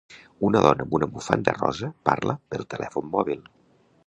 Una 0.47 0.61
dona 0.65 0.85
amb 0.87 0.95
una 0.99 1.09
bufanda 1.17 1.55
rosa 1.59 1.91
parla 2.11 2.39
pel 2.55 2.67
telèfon 2.77 3.11
mòbil. 3.19 3.51